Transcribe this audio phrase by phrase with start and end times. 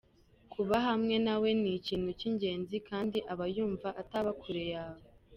[0.53, 5.03] Kuba hamwe nawe ni ikintu kingenzi kandi aba yumva ataba kure yawe.